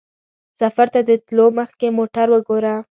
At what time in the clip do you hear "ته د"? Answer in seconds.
0.93-1.11